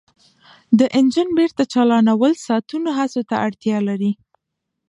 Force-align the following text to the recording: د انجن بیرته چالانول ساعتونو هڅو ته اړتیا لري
د 0.79 0.81
انجن 0.97 1.27
بیرته 1.37 1.63
چالانول 1.73 2.33
ساعتونو 2.45 2.89
هڅو 2.99 3.21
ته 3.29 3.35
اړتیا 3.45 3.77
لري 3.89 4.11